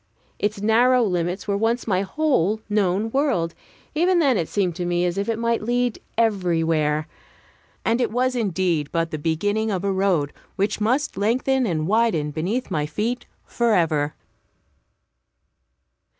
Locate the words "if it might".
5.15-5.61